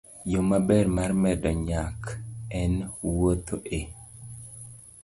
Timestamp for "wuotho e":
3.15-3.81